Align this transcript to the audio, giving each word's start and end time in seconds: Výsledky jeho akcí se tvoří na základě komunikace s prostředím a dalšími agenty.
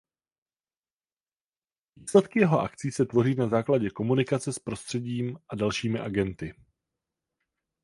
Výsledky 1.95 2.39
jeho 2.39 2.59
akcí 2.59 2.91
se 2.91 3.05
tvoří 3.05 3.35
na 3.35 3.47
základě 3.47 3.89
komunikace 3.89 4.53
s 4.53 4.59
prostředím 4.59 5.37
a 5.49 5.55
dalšími 5.55 5.99
agenty. 5.99 6.53